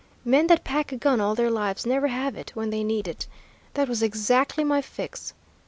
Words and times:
Men 0.25 0.47
that 0.47 0.63
pack 0.63 0.91
a 0.91 0.95
gun 0.97 1.21
all 1.21 1.35
their 1.35 1.51
lives 1.51 1.85
never 1.85 2.07
have 2.07 2.35
it 2.35 2.49
when 2.55 2.71
they 2.71 2.83
need 2.83 3.07
it; 3.07 3.27
that 3.75 3.87
was 3.87 4.01
exactly 4.01 4.63
my 4.63 4.81
fix. 4.81 5.35